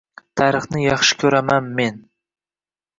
[0.39, 2.05] Tarixni yaxshi ko‘raman men.